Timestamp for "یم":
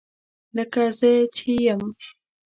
1.65-1.81